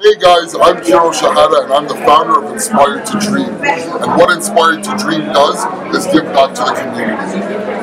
[0.00, 3.48] Hey guys, I'm Kiro Shahata and I'm the founder of Inspire to Dream.
[3.48, 5.58] And what Inspire to Dream does
[5.92, 7.77] is give back to the community.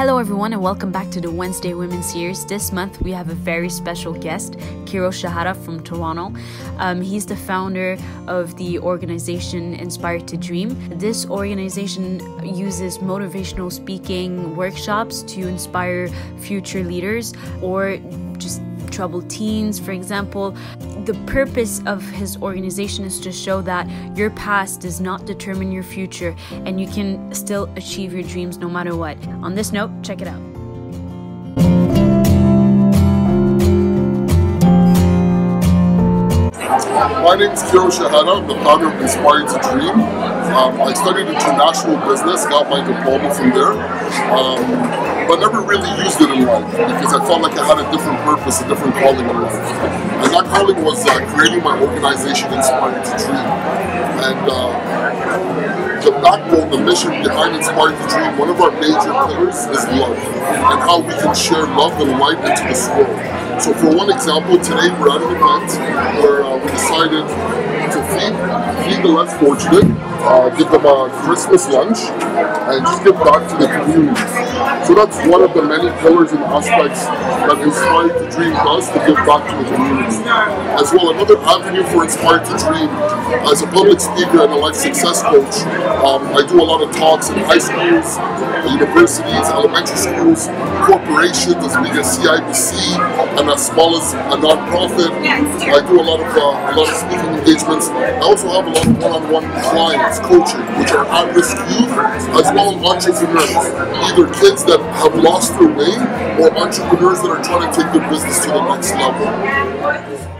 [0.00, 2.46] Hello, everyone, and welcome back to the Wednesday Women Series.
[2.46, 4.54] This month, we have a very special guest,
[4.86, 6.32] Kiro Shahata from Toronto.
[6.78, 10.74] Um, he's the founder of the organization Inspire to Dream.
[10.98, 16.08] This organization uses motivational speaking workshops to inspire
[16.38, 17.98] future leaders or
[18.90, 20.56] troubled teens, for example.
[21.04, 25.82] The purpose of his organization is to show that your past does not determine your
[25.82, 29.16] future and you can still achieve your dreams no matter what.
[29.42, 30.40] On this note, check it out.
[37.22, 38.42] My name is Kiro Shahata.
[38.42, 40.00] I'm the founder of Inspire to Dream.
[40.50, 43.72] Um, I studied international business, got my diploma from there,
[44.32, 44.62] um,
[45.30, 48.18] but never really used it in life because I felt like I had a different
[48.26, 49.54] purpose, a different calling in life.
[49.54, 53.46] And that calling was uh, creating my organization, Inspire to Dream.
[54.26, 59.70] And uh, the backbone, the mission behind Inspire to Dream, one of our major pillars
[59.70, 63.14] is love and how we can share love and light into this world.
[63.62, 65.70] So for one example, today we're at an event
[66.26, 67.22] where uh, we decided
[67.92, 68.34] to feed,
[68.84, 69.88] feed the less fortunate,
[70.22, 71.98] uh, give them a Christmas lunch,
[72.70, 74.14] and just give back to the community.
[74.86, 78.98] So that's one of the many pillars and aspects that Inspire to Dream does to
[79.06, 80.20] give back to the community.
[80.76, 82.90] As well, another avenue for Inspire to Dream,
[83.48, 85.64] as a public speaker and a life success coach,
[86.04, 88.18] um, I do a lot of talks in high schools,
[88.68, 90.48] universities, elementary schools,
[90.84, 92.98] corporations as big as CIBC,
[93.40, 95.12] and as small as a non-profit.
[95.16, 97.79] I do a lot of uh, a lot of speaking engagements.
[97.88, 101.90] I also have a lot of one-on-one clients, coaching, which are at-risk youth
[102.36, 103.50] as well as entrepreneurs,
[104.04, 105.96] either kids that have lost their way
[106.42, 110.39] or entrepreneurs that are trying to take their business to the next level.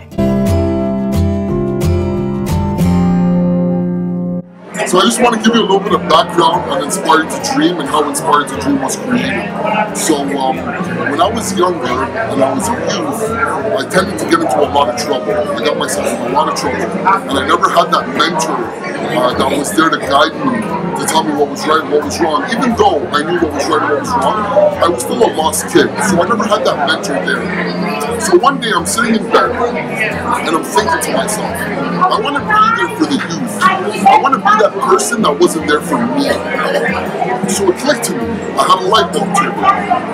[4.88, 7.54] So I just want to give you a little bit of background on Inspire to
[7.54, 9.50] Dream and how Inspire to Dream was created.
[9.96, 10.56] So um,
[11.10, 13.20] when I was younger and I was a youth,
[13.76, 15.32] I tended to get into a lot of trouble.
[15.32, 18.60] I got myself in a lot of trouble, and I never had that mentor
[19.16, 20.60] uh, that was there to guide me
[21.00, 22.44] to tell me what was right and what was wrong.
[22.50, 24.38] Even though I knew what was right and what was wrong,
[24.78, 25.88] I was still a lost kid.
[26.08, 28.19] So I never had that mentor there.
[28.20, 32.44] So one day I'm sitting in bed and I'm thinking to myself, I want to
[32.44, 33.56] be there for the youth.
[33.62, 36.28] I want to be that person that wasn't there for me.
[37.48, 38.24] So it clicked to me.
[38.60, 39.52] I had a light bulb it.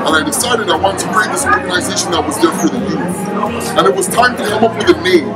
[0.06, 3.18] And I decided I wanted to create this organization that was there for the youth.
[3.74, 5.28] And it was time to come up with a name.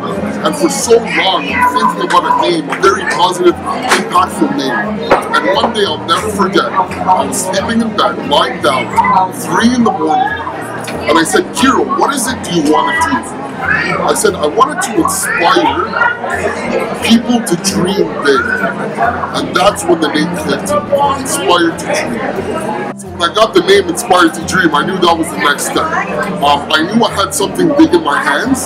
[0.47, 5.11] And for so long, I'm thinking about a name, a very positive, impactful name.
[5.11, 8.87] And one day I'll never forget, I was sleeping in bed, lying down,
[9.35, 10.60] three in the morning.
[11.09, 13.50] And I said, Kiro, what is it do you want to do?
[13.61, 15.85] I said, I wanted to inspire
[17.05, 18.43] people to dream big.
[19.37, 20.71] And that's when the name clicked.
[21.21, 22.99] Inspire to Dream.
[23.01, 25.73] So when I got the name Inspire to Dream, I knew that was the next
[25.73, 25.89] step.
[26.41, 28.65] Um, I knew I had something big in my hands,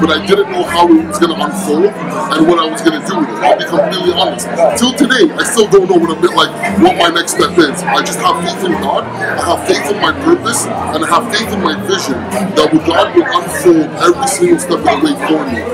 [0.00, 2.98] but I didn't know how it was going to unfold and what I was going
[2.98, 3.38] to do with it.
[3.42, 4.46] I'll be completely honest.
[4.78, 7.82] Till today, I still don't know what bit like what my next step is.
[7.82, 9.04] I just have faith in God.
[9.04, 12.16] I have faith in my purpose, and I have faith in my vision
[12.56, 15.64] that God will unfold every of the way for me.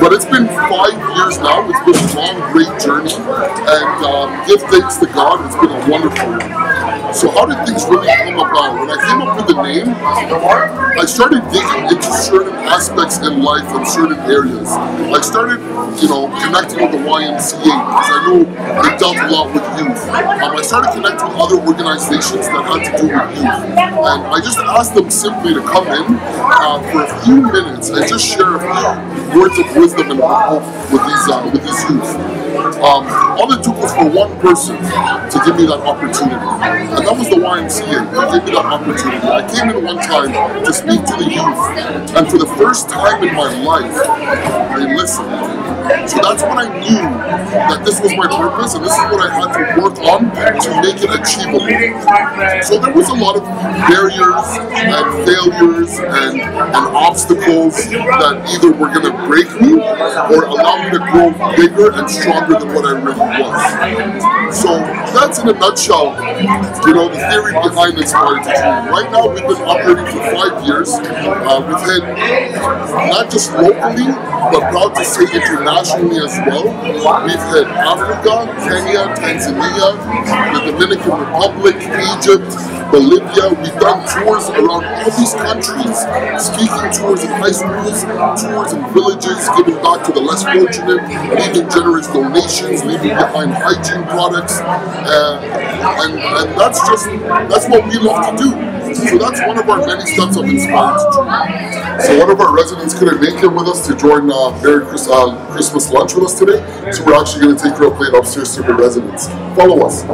[0.00, 1.62] But it's been five years now.
[1.70, 5.46] It's been a long, great journey, and um, give thanks to God.
[5.46, 7.14] It's been a wonderful one.
[7.14, 8.74] So how did things really come about?
[8.78, 13.64] When I came up with the name, I started digging into certain aspects in life
[13.74, 14.68] in certain areas.
[14.68, 15.62] I started,
[16.02, 20.02] you know, connecting with the YMCA because I knew it dealt a lot with youth.
[20.10, 23.62] Um, I started connecting with other organizations that had to do with youth.
[23.78, 28.04] And I just asked them simply to come in uh, for a few minutes and
[28.08, 32.38] just share few words of wisdom and hope with these uh, with these youth.
[32.80, 33.04] Um,
[33.36, 36.40] all it took was for one person to give me that opportunity.
[36.40, 38.08] And that was the YMCA.
[38.08, 39.26] They gave me that opportunity.
[39.28, 40.32] I came in one time
[40.64, 42.16] to speak to the youth.
[42.16, 43.92] And for the first time in my life,
[44.78, 45.67] they listened.
[46.08, 49.32] So that's when I knew that this was my purpose and this is what I
[49.32, 51.64] had to work on to make it achievable.
[52.62, 53.44] So there was a lot of
[53.88, 54.44] barriers
[54.76, 60.90] and failures and, and obstacles that either were going to break me or allow me
[60.92, 64.56] to grow bigger and stronger than what I really was.
[64.60, 64.76] So
[65.16, 66.16] that's in a nutshell,
[66.84, 68.50] you know, the theory behind Inspired to.
[68.92, 70.92] Right now, we've been operating for five years.
[70.92, 72.04] Uh, we've hit
[73.08, 74.06] not just locally,
[74.52, 76.66] but proud to say internationally as well.
[77.22, 79.94] We've hit Africa, Kenya, Tanzania,
[80.52, 82.50] the Dominican Republic, Egypt,
[82.90, 83.54] Bolivia.
[83.62, 85.98] We've done tours around all these countries,
[86.42, 88.02] speaking tours in high schools,
[88.42, 90.98] tours in villages, giving back to the less fortunate,
[91.38, 95.38] leaving generous donations, leaving behind hygiene products, uh,
[96.02, 97.06] and, and that's just
[97.46, 98.67] that's what we love to do.
[99.06, 102.02] So that's one of our many steps of inspired to.
[102.04, 105.08] So one of our residents couldn't make it with us to join uh, Merry Chris,
[105.08, 106.58] uh, Christmas lunch with us today.
[106.92, 109.28] So we're actually going to take her a plate upstairs to the residents.
[109.54, 110.04] Follow us.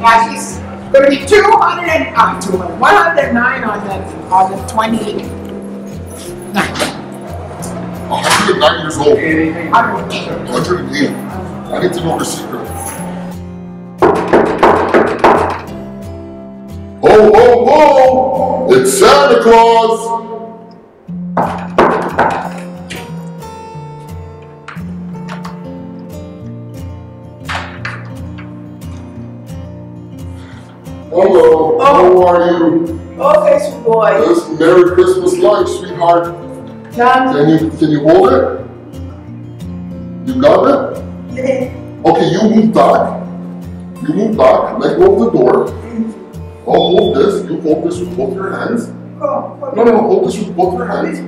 [0.00, 0.58] Yeah, she's
[0.92, 3.94] gonna be two hundred uh, two hundred, one hundred and nine on the,
[4.32, 5.24] on the twenty.
[8.04, 9.18] 109 years old.
[9.72, 10.50] Hundred.
[10.50, 11.10] 108.
[11.10, 12.73] I need to know her secret.
[17.04, 18.66] Ho, ho, ho!
[18.72, 20.00] It's Santa Claus!
[31.10, 31.84] Hello, oh.
[31.84, 32.98] how are you?
[33.18, 34.26] Oh, okay, sweet boy.
[34.26, 36.34] This Merry Christmas lunch, sweetheart.
[36.94, 37.34] John.
[37.34, 38.66] Can you can you hold it?
[40.26, 40.96] You got
[41.36, 41.80] it?
[42.06, 43.26] Okay, you move back.
[44.02, 44.78] You move back.
[44.78, 45.83] Let go of the door.
[46.66, 47.44] I'll hold this.
[47.50, 48.88] You hold this with both your hands.
[48.88, 49.98] No, no, no.
[49.98, 51.18] Hold this with both your hands.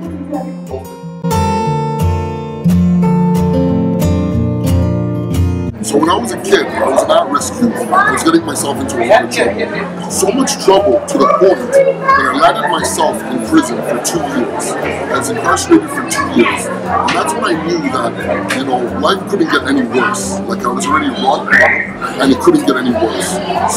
[5.87, 7.73] So when I was a kid, I was at-risk youth.
[7.75, 10.11] I was getting myself into a lot of trouble.
[10.11, 14.71] So much trouble to the point that I landed myself in prison for two years.
[14.71, 16.65] I was incarcerated for two years.
[16.87, 20.39] And that's when I knew that, you know, life couldn't get any worse.
[20.41, 23.29] Like I was already rock bottom and it couldn't get any worse.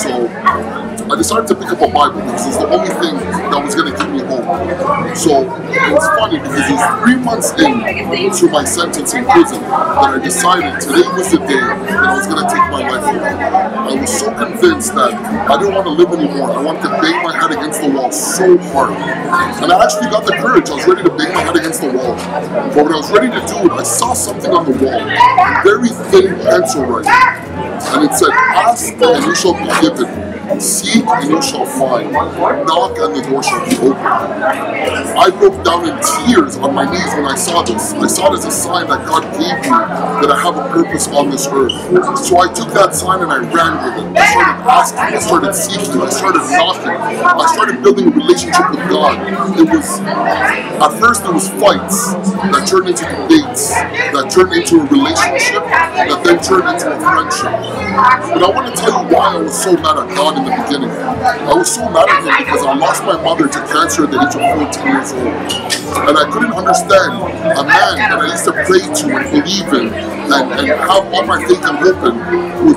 [0.02, 0.28] So
[1.10, 3.18] I decided to pick up a Bible because it's the only thing
[3.50, 4.46] that was going to give me hope.
[5.16, 10.18] So it's funny because it was three months into my sentence in prison that I
[10.22, 13.34] decided today was the day that I was going to take my life away.
[13.34, 15.14] I was so convinced that
[15.50, 16.52] I didn't want to live anymore.
[16.52, 18.94] I wanted to bang my head against the wall so hard.
[18.94, 20.70] And I actually got the courage.
[20.70, 22.14] I was ready to bang my head against the wall.
[22.70, 25.00] But when I was ready to do it, I saw something on the wall.
[25.64, 27.10] Very thin pencil writing.
[27.10, 30.29] And it said, Ask and you shall be given.
[30.58, 32.12] Seek and you shall find.
[32.12, 33.96] Knock and the door shall be open.
[34.00, 37.92] I broke down in tears on my knees when I saw this.
[37.92, 41.08] I saw it as a sign that God gave me that I have a purpose
[41.08, 41.72] on this earth.
[42.24, 44.16] So I took that sign and I ran with it.
[44.16, 48.80] I started asking, I started seeking, I started knocking, I started building a relationship with
[48.90, 49.16] God.
[49.58, 52.12] It was, at first, it was fights
[52.50, 57.52] that turned into debates, that turned into a relationship, that then turned into a friendship.
[58.34, 60.62] But I want to tell you why I was so mad at God in the
[60.62, 60.90] beginning.
[60.90, 64.18] I was so mad at him because I lost my mother to cancer at the
[64.20, 64.42] age of
[64.72, 65.34] 14 years old.
[66.08, 67.12] And I couldn't understand
[67.56, 71.24] a man that I used to pray to and believe in and, and have all
[71.24, 72.00] my faith and hope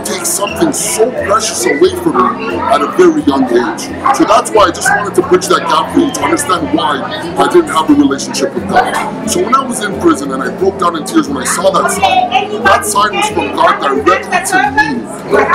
[0.03, 3.81] take something so precious away from me at a very young age.
[4.17, 7.00] So that's why I just wanted to bridge that gap for you to understand why
[7.01, 8.94] I didn't have a relationship with God.
[9.29, 11.71] So when I was in prison and I broke down in tears when I saw
[11.71, 15.03] that sign, that sign was from God directly to me.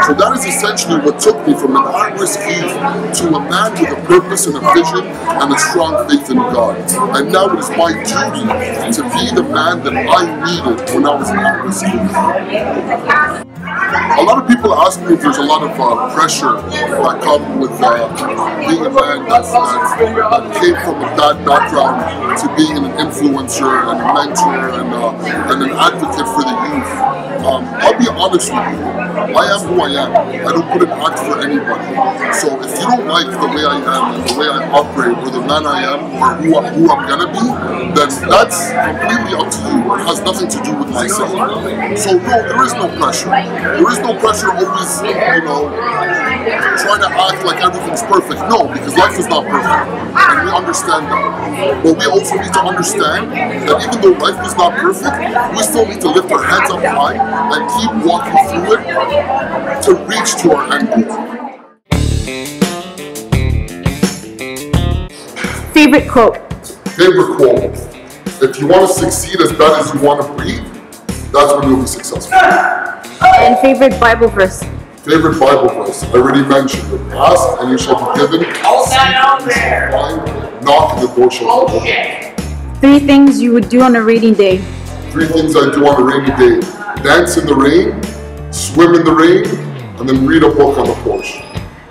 [0.08, 2.74] So that is essentially what took me from an at-risk youth
[3.20, 6.80] to a man with a purpose and a vision and a strong faith in God.
[7.16, 8.44] And now it is my duty
[8.96, 11.84] to be the man that I needed when I was an at-risk.
[11.88, 11.92] A
[14.22, 17.72] lot of people ask me if there's a lot of uh, pressure that come with
[17.80, 18.12] uh,
[18.60, 23.64] being a man that, that, that came from a bad background to being an influencer
[23.88, 25.16] and a mentor and, uh,
[25.48, 26.92] and an advocate for the youth.
[27.48, 28.84] Um, I'll be honest with you.
[29.32, 30.12] I am who I am.
[30.12, 31.88] I don't put an act for anybody.
[32.36, 35.30] So if you don't like the way I am and the way I operate or
[35.30, 37.46] the man I am or who, I, who I'm gonna be,
[37.96, 39.57] then that's completely up to
[39.98, 41.30] It has nothing to do with myself.
[41.98, 43.30] So no, there is no pressure.
[43.30, 45.74] There is no pressure always, you know,
[46.78, 48.40] trying to act like everything's perfect.
[48.48, 49.90] No, because life is not perfect.
[50.14, 51.82] And we understand that.
[51.82, 55.18] But we also need to understand that even though life is not perfect,
[55.56, 59.94] we still need to lift our heads up high and keep walking through it to
[60.06, 61.38] reach to our end goal.
[65.74, 66.38] Favorite quote?
[66.94, 67.97] Favorite quote.
[68.40, 70.64] If you want to succeed as bad as you want to breathe,
[71.32, 72.38] that's when you'll be successful.
[72.38, 74.62] And favorite Bible verse?
[75.02, 76.04] Favorite Bible verse?
[76.04, 77.00] I already mentioned it.
[77.14, 78.44] Ask and you shall be given.
[78.62, 79.90] Hold that out there.
[79.90, 81.76] Find, knock and the door shall be open.
[81.78, 82.34] Okay.
[82.80, 84.58] Three things you would do on a rainy day.
[85.10, 86.60] Three things I do on a rainy day.
[87.02, 88.00] Dance in the rain,
[88.52, 89.46] swim in the rain,
[89.98, 91.40] and then read a book on the porch.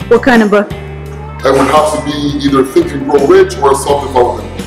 [0.09, 0.71] What kind of book?
[0.71, 4.63] It would have to be either Think and Grow Rich or a self-development.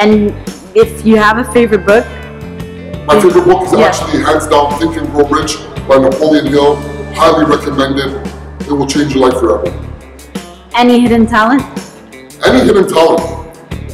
[0.00, 0.32] And
[0.74, 2.04] if you have a favorite book,
[3.06, 3.86] My favorite book is Yeah.
[3.86, 6.76] actually hands down Think and Grow Rich by Napoleon Hill.
[7.14, 8.10] Highly recommended.
[8.62, 9.72] It will change your life forever.
[10.74, 11.62] any hidden talent?
[12.46, 13.20] Any hidden talent.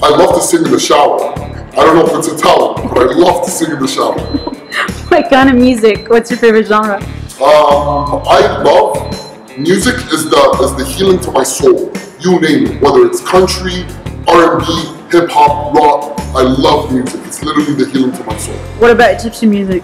[0.03, 1.21] I love to sing in the shower.
[1.77, 4.17] I don't know if it's a talent, but I love to sing in the shower.
[5.11, 6.09] What kind of music?
[6.09, 6.97] What's your favorite genre?
[7.43, 11.93] Um, I love music is the is the healing to my soul.
[12.21, 13.85] You name it, whether it's country,
[14.29, 14.67] R&B,
[15.11, 16.19] hip hop, rock.
[16.35, 17.21] I love music.
[17.26, 18.55] It's literally the healing to my soul.
[18.79, 19.83] What about Egyptian music?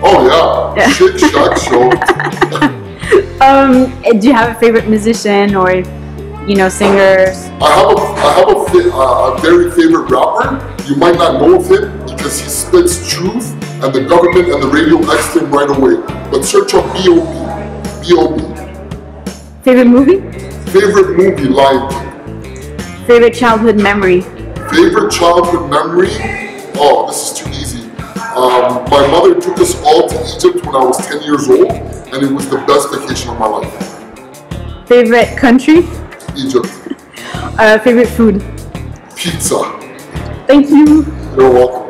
[0.00, 0.88] Oh yeah, Yeah.
[0.90, 2.74] shit, shack, show.
[3.40, 5.72] Um, do you have a favorite musician or,
[6.46, 7.46] you know, singers?
[7.62, 10.58] I have a I have a, uh, a very favorite rapper.
[10.84, 14.66] You might not know of him because he spits truth, and the government and the
[14.68, 15.96] radio X'd him right away.
[16.30, 17.30] But search up B.O.B.
[18.06, 18.42] B.O.B.
[19.62, 20.20] Favorite movie?
[20.72, 22.07] Favorite movie, Lion.
[23.08, 24.20] Favorite childhood memory?
[24.70, 26.10] Favorite childhood memory?
[26.76, 27.88] Oh, this is too easy.
[28.36, 32.22] Um, my mother took us all to Egypt when I was 10 years old, and
[32.22, 34.86] it was the best vacation of my life.
[34.86, 35.88] Favorite country?
[36.36, 36.68] Egypt.
[37.58, 38.44] Uh, favorite food?
[39.16, 39.56] Pizza.
[40.46, 41.06] Thank you.
[41.34, 41.87] You're welcome.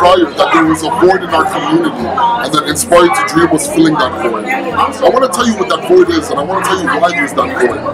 [0.00, 3.68] Prior that there was a void in our community and that Inspire to Dream was
[3.68, 4.48] filling that void.
[4.48, 6.88] I want to tell you what that void is and I want to tell you
[6.88, 7.84] why there's that void.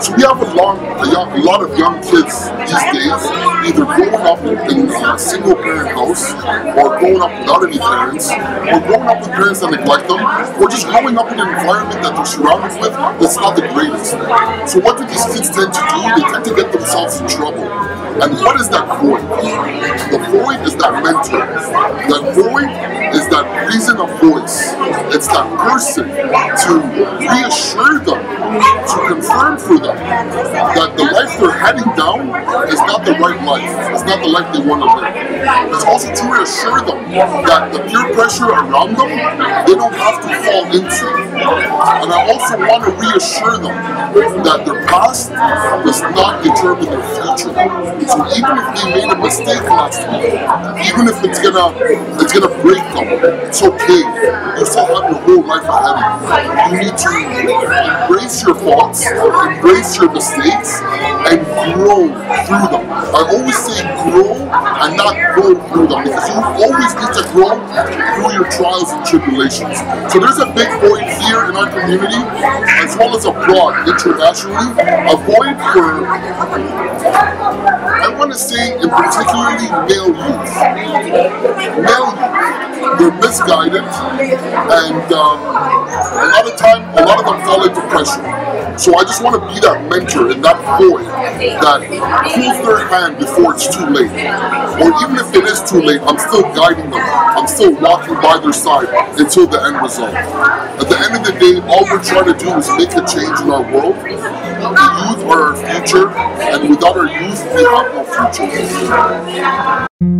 [0.00, 3.20] So we have a, long, a, young, a lot of young kids these days
[3.68, 4.40] either growing up
[4.72, 6.32] in a single parent house
[6.80, 10.24] or growing up without any parents or growing up with parents that neglect them
[10.56, 14.16] or just growing up in an environment that they're surrounded with that's not the greatest.
[14.64, 15.96] So what do these kids tend to do?
[16.08, 17.68] They tend to get themselves in trouble.
[18.20, 19.22] And what is that void?
[20.10, 21.49] The void is that mentor.
[21.50, 22.70] That void
[23.14, 24.70] is that reason of voice.
[25.14, 26.72] It's that person to
[27.18, 32.30] reassure them, to confirm for them that the life they're heading down
[32.70, 33.92] is not the right life.
[33.92, 35.29] It's not the life they want to live.
[35.40, 39.08] It's also to reassure them that the peer pressure around them,
[39.66, 41.06] they don't have to fall into.
[41.40, 43.76] And I also want to reassure them
[44.44, 47.52] that their past does not determine their future.
[48.08, 50.36] So even if they made a mistake last week,
[50.84, 51.72] even if it's gonna
[52.20, 53.08] it's gonna break them,
[53.48, 54.04] it's okay.
[54.60, 56.78] You still have your whole life ahead of you.
[56.78, 57.10] You need to
[58.04, 60.80] embrace your faults, embrace your mistakes,
[61.30, 62.10] and grow
[62.46, 62.84] through them.
[62.90, 67.54] I always say grow and not go through them because you always need to grow
[68.18, 69.78] through your trials and tribulations.
[70.10, 72.20] So there's a big void here in our community
[72.82, 74.74] as well as abroad internationally.
[75.06, 76.06] A void for
[78.00, 80.50] I want to say in particularly male youth.
[80.74, 82.39] Male youth,
[82.98, 88.40] they're misguided and um, a lot of time, a lot of them fall into pressure.
[88.78, 93.18] So I just want to be that mentor in that void that pulls their hand
[93.18, 94.10] before it's too late.
[94.80, 97.02] Or even if it is too late, I'm still guiding them.
[97.04, 100.14] I'm still walking by their side until the end result.
[100.14, 103.40] At the end of the day, all we're trying to do is make a change
[103.40, 103.96] in our world.
[104.00, 108.04] The youth are our future, and without our youth, we have no
[110.00, 110.19] future.